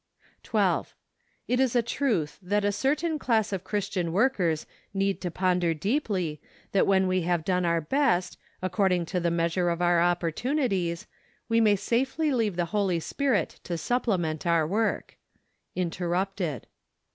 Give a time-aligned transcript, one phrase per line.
[0.41, 0.95] 12.
[1.47, 6.41] It is a truth, that a certain class of Christian workers need to ponder deeply,
[6.71, 11.05] that when we have done our best, accord¬ ing to the measure of our opportunities,
[11.47, 15.19] we may safely leave the Holy Spirit to supple¬ ment our work.
[15.75, 16.65] Interrupted.